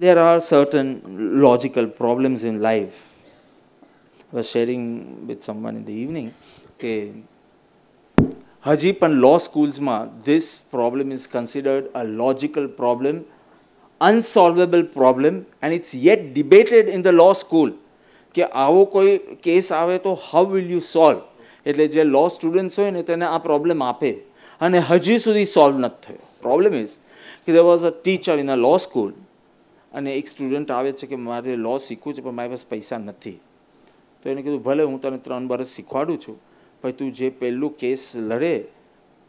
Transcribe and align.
there 0.00 0.18
are 0.18 0.40
certain 0.40 0.88
logical 1.40 1.86
problems 1.86 2.44
in 2.44 2.60
life. 2.60 3.08
I 4.32 4.36
was 4.36 4.48
sharing 4.48 5.26
with 5.26 5.44
someone 5.44 5.76
in 5.76 5.84
the 5.84 5.92
evening 5.94 6.30
કે 6.80 6.94
હજી 8.64 8.92
પણ 9.00 9.18
law 9.24 9.34
સ્કૂલ્સમાં 9.46 10.08
this 10.28 10.48
problem 10.76 11.12
is 11.16 11.26
considered 11.34 11.90
a 12.00 12.02
logical 12.22 12.66
problem 12.80 13.20
unsolvable 14.00 14.84
problem 14.96 15.38
and 15.62 15.78
it's 15.78 15.94
yet 16.06 16.24
debated 16.30 16.92
in 16.96 17.06
the 17.06 17.16
law 17.20 17.28
school 17.42 17.72
કે 18.34 18.48
આવો 18.64 18.84
કોઈ 18.94 19.16
case 19.46 19.72
આવે 19.80 19.96
તો 20.06 20.18
how 20.26 20.44
will 20.54 20.70
you 20.76 20.84
solve 20.90 21.20
એટલે 21.66 21.86
જે 21.96 22.08
લો 22.10 22.24
સ્ટુડન્ટ્સ 22.36 22.80
હોય 22.82 22.96
ને 22.98 23.02
તેને 23.10 23.26
આ 23.30 23.42
પ્રોબ્લેમ 23.48 23.88
આપે 23.90 24.10
અને 24.60 24.80
હજી 24.90 25.20
સુધી 25.26 25.50
સોલ્વ 25.56 25.84
નથી 25.84 26.06
થયો 26.06 26.24
પ્રોબ્લેમ 26.46 26.80
ઇઝ 26.82 26.96
કે 27.44 27.58
there 27.58 27.68
was 27.68 27.90
a 27.90 27.92
teacher 27.98 28.36
in 28.44 28.56
a 28.56 28.58
law 28.64 28.74
school 28.86 29.12
અને 29.92 30.16
એક 30.18 30.26
સ્ટુડન્ટ 30.28 30.70
આવે 30.70 30.92
છે 30.92 31.06
કે 31.06 31.16
મારે 31.16 31.56
લો 31.56 31.74
શીખવું 31.78 32.14
છે, 32.14 32.22
પણ 32.22 32.34
મારી 32.34 32.54
પાસે 32.54 32.66
પૈસા 32.68 32.98
નથી. 32.98 33.38
તો 34.24 34.30
એને 34.30 34.42
કીધું, 34.42 34.62
ભલે 34.62 34.82
હું 34.82 35.00
તને 35.00 35.18
ત્રણ 35.18 35.48
વર્ષ 35.48 35.74
શીખવાડું 35.76 36.18
છું 36.18 36.38
પણ 36.82 36.92
તું 36.92 37.12
જે 37.12 37.30
પહેલું 37.30 37.76
કેસ 37.76 38.16
લડે 38.16 38.54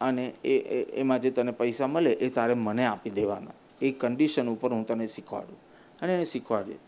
અને 0.01 0.25
એ 0.43 0.55
એમાં 0.95 1.21
જે 1.21 1.31
તને 1.31 1.51
પૈસા 1.51 1.87
મળે, 1.87 2.11
એ 2.19 2.29
તારે 2.29 2.55
મને 2.55 2.85
આપી 2.85 3.13
દેવાના. 3.19 3.55
એ 3.81 3.91
કન્ડિશન 3.91 4.49
ઉપર 4.49 4.71
હું 4.71 4.85
તને 4.85 5.07
શીખવાડું. 5.07 5.59
અને 6.01 6.11
એને 6.13 6.25
શીખવાડ્યું. 6.25 6.81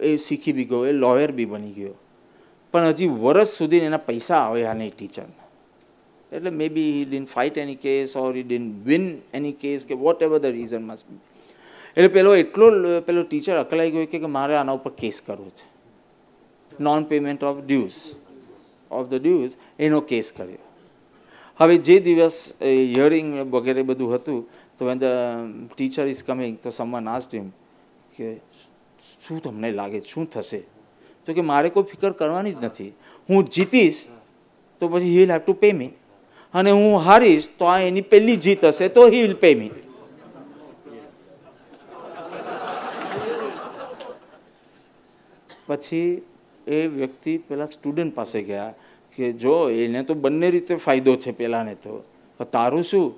એ 0.00 0.16
શીખી 0.18 0.52
બી 0.52 0.64
ગયો, 0.64 0.86
એ 0.86 0.92
લોયર 0.92 1.32
બી 1.32 1.46
બની 1.46 1.74
ગયો. 1.74 1.96
પણ 2.74 2.92
હજી 2.92 3.10
વર્ષ 3.22 3.56
સુધી 3.58 3.82
એના 3.84 3.98
પૈસા 3.98 4.40
આવ્યા 4.46 4.74
નહીં 4.74 4.92
ટીચરને 4.94 5.40
એટલે 6.32 6.50
maybe 6.68 6.90
he 6.92 7.04
didn't 7.04 7.24
fight 7.26 7.56
any 7.58 7.80
case 7.84 8.16
or 8.16 8.30
he 8.34 8.42
didn't 8.42 8.66
win 8.84 9.06
any 9.32 9.56
case 9.62 9.86
કે 9.86 9.94
whatever 10.22 10.38
the 10.38 10.54
reason 10.54 10.82
must 10.82 11.08
be 11.10 11.20
એટલે 11.96 12.08
પેલો 12.08 12.34
એટલો 12.34 12.66
પેલો 13.06 13.22
ટીચર 13.22 13.56
અકલાઈ 13.64 13.90
ગયો 13.90 14.06
કે 14.06 14.32
મારે 14.38 14.54
આના 14.56 14.78
ઉપર 14.78 14.92
કેસ 15.02 15.20
કરવો 15.26 15.50
છે. 15.58 15.66
Non 16.72 17.04
payment 17.04 17.42
of 17.44 17.60
dues 17.66 18.00
of 18.90 19.06
the 19.08 19.22
dues 19.22 19.52
એનો 19.78 20.00
કેસ 20.00 20.32
કર્યો. 20.32 20.64
હવે 21.60 21.76
જે 21.86 22.00
દિવસ 22.00 22.36
હિયરિંગ 22.62 23.30
વગેરે 23.52 23.82
બધું 23.82 24.14
હતું, 24.14 24.38
તો 24.78 24.86
when 24.86 24.98
the 24.98 25.06
teacher 25.74 26.06
is 26.08 26.22
coming 26.24 26.56
તો 26.62 26.70
સમવન 26.70 27.08
આસ્ટ 27.08 27.34
હિમ 27.34 27.50
કે, 28.16 28.38
શું 29.26 29.42
તમને 29.42 29.72
લાગે, 29.72 30.00
શું 30.06 30.26
થશે? 30.26 30.62
તો 31.26 31.34
કે, 31.34 31.42
મારે 31.42 31.68
કોઈ 31.74 31.90
ફિકર 31.90 32.12
કરવાની 32.12 32.54
જ 32.54 32.64
નથી. 32.64 32.92
હું 33.28 33.44
જીતીશ, 33.44 34.00
તો 34.80 34.88
પછી 34.88 35.10
he 35.12 35.18
will 35.18 35.32
have 35.34 35.42
to 35.44 35.54
pay 35.62 35.72
me 35.72 35.92
અને 36.54 36.70
હું 36.70 36.98
હારીશ, 37.06 37.50
તો 37.58 37.64
આ 37.66 37.78
એની 37.90 38.06
પહેલી 38.12 38.36
જીત 38.36 38.64
હશે, 38.64 38.88
તો 38.88 39.06
હી 39.06 39.22
વિલ 39.26 39.36
પે 39.36 39.54
મી 39.54 39.70
પછી 45.66 46.22
એ 46.66 46.86
વ્યક્તિ 46.86 47.38
પેલા 47.38 47.66
સ્ટુડન્ટ 47.66 48.14
પાસે 48.14 48.42
ગયા 48.42 48.74
કે 49.16 49.32
જો 49.32 49.70
એને 49.70 50.02
તો 50.02 50.14
બંને 50.14 50.50
રીતે 50.50 50.74
ફાયદો 50.76 51.16
છે 51.16 51.32
પેલાને 51.32 51.74
તો. 51.74 52.04
તારું 52.52 52.84
શું? 52.84 53.14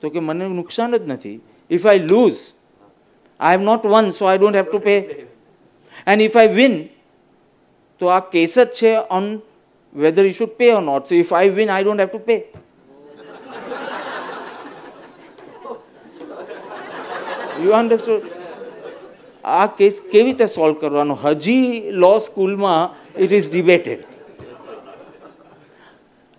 તો 0.00 0.10
કે 0.10 0.20
મને 0.20 0.48
નુકસાન 0.48 0.96
જ 0.96 1.02
નથી. 1.06 1.40
If 1.70 1.86
I 1.86 1.98
lose 1.98 2.40
I 3.40 3.56
have 3.56 3.62
not 3.62 3.86
won 3.86 4.10
so 4.10 4.24
I 4.24 4.38
don't 4.38 4.56
have 4.56 4.64
to 4.64 4.78
pay 4.78 4.96
and 6.06 6.22
if 6.22 6.36
I 6.36 6.48
win 6.48 6.76
તો 7.98 8.06
આ 8.06 8.20
કેસ 8.20 8.58
જ 8.58 8.66
છે 8.72 8.96
on 9.10 9.40
whether 9.94 10.24
you 10.24 10.32
should 10.32 10.48
pay 10.48 10.72
or 10.72 10.82
not 10.82 11.06
so 11.06 11.14
if 11.14 11.34
I 11.34 11.48
win 11.48 11.70
I 11.70 11.84
don't 11.84 12.00
have 12.00 12.08
to 12.08 12.18
pay 12.18 12.36
you 17.64 17.72
understood 17.72 18.33
આ 19.44 19.66
case 19.66 20.02
કેવી 20.10 20.22
રીતે 20.22 20.46
solve 20.46 20.74
કરવાનો? 20.74 21.14
હજી 21.14 21.80
law 21.90 22.18
સ્કૂલમાં 22.18 22.90
it 23.16 23.32
is 23.32 23.50
debated 23.50 24.06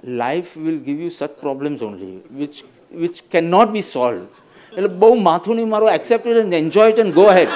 life 0.04 0.58
will 0.58 0.80
give 0.80 1.02
you 1.02 1.10
such 1.10 1.30
problems 1.42 1.82
only 1.82 2.18
which 2.32 2.64
which 2.92 3.22
can 3.32 3.50
not 3.50 3.70
be 3.70 3.82
solve 3.82 4.24
એટલે 4.74 4.88
બહુ 4.88 5.16
માથું 5.22 5.56
નહીં 5.56 5.70
મારું 5.70 5.94
accept 5.94 6.28
and 6.28 6.54
enjoy 6.54 6.98
and 6.98 7.14
go 7.14 7.28
ahead 7.30 7.50